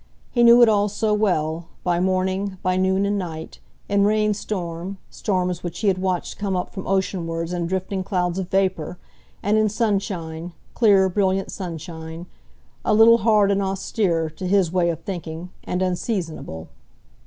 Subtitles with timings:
[0.31, 5.61] He knew it all so well, by morning, by noon and night; in rainstorm, storms
[5.61, 8.97] which he had watched come up from oceanwards in drifting clouds of vapour;
[9.43, 12.25] and in sunshine, clear, brilliant sunshine,
[12.83, 16.69] a little hard and austere, to his way of thinking, and unseasonable.